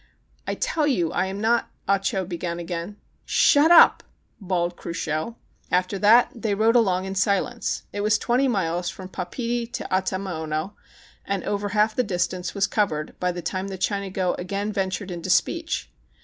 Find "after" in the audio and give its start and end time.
5.69-5.99